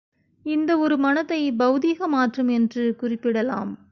[0.45, 3.71] இந்த ஒரு மனத்தை பெளதிக மாற்றம் என்று குறிப்பிடலாம்.